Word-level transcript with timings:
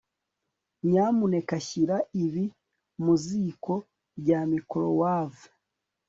nyamuneka 0.89 1.55
shyira 1.67 1.97
ibi 2.23 2.45
mu 3.03 3.13
ziko 3.23 3.73
rya 4.19 4.39
microwave 4.51 5.43